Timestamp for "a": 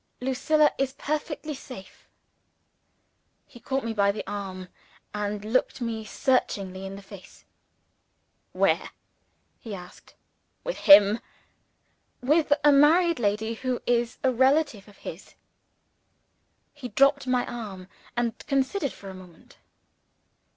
12.63-12.71, 14.23-14.31, 19.11-19.13